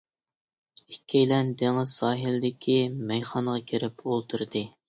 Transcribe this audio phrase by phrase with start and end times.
[0.95, 2.81] ئىككىيلەن دېڭىز ساھىلىدىكى
[3.13, 4.69] مەيخانىغا كىرىپ ئولتۇردى.